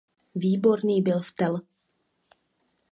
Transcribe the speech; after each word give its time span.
Výborný 0.35 1.01
byl 1.01 1.19
v 1.19 1.31
tel. 1.31 1.61